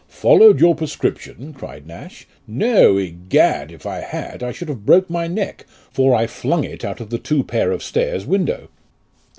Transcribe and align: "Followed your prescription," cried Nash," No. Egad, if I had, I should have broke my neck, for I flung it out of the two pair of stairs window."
"Followed 0.23 0.59
your 0.59 0.73
prescription," 0.73 1.53
cried 1.53 1.85
Nash," 1.85 2.25
No. 2.63 2.97
Egad, 2.97 3.71
if 3.71 3.85
I 3.85 3.97
had, 3.99 4.41
I 4.41 4.51
should 4.51 4.67
have 4.67 4.83
broke 4.83 5.11
my 5.11 5.27
neck, 5.27 5.67
for 5.91 6.15
I 6.15 6.25
flung 6.25 6.63
it 6.63 6.83
out 6.83 7.01
of 7.01 7.11
the 7.11 7.19
two 7.19 7.43
pair 7.43 7.71
of 7.71 7.83
stairs 7.83 8.25
window." 8.25 8.69